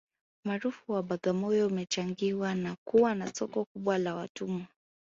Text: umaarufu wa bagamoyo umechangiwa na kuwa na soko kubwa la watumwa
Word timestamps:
umaarufu 0.45 0.83
wa 0.93 1.01
bagamoyo 1.09 1.67
umechangiwa 1.67 2.55
na 2.55 2.75
kuwa 2.87 3.15
na 3.15 3.33
soko 3.35 3.65
kubwa 3.65 3.97
la 3.97 4.15
watumwa 4.15 4.65